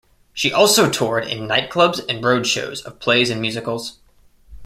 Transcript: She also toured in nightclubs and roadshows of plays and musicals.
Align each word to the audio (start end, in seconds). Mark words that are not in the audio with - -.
She 0.33 0.51
also 0.51 0.89
toured 0.89 1.27
in 1.27 1.47
nightclubs 1.47 1.99
and 2.09 2.23
roadshows 2.23 2.83
of 2.83 2.97
plays 2.97 3.29
and 3.29 3.39
musicals. 3.39 3.99